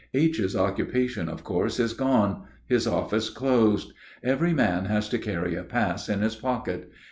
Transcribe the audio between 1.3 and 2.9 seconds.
course, is gone; his